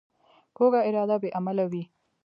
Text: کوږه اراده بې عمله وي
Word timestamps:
کوږه 0.57 0.81
اراده 0.87 1.15
بې 1.21 1.29
عمله 1.37 1.65
وي 1.71 1.83